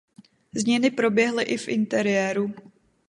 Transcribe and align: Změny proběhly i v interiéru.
Změny 0.55 0.91
proběhly 0.91 1.43
i 1.43 1.57
v 1.57 1.67
interiéru. 1.67 2.53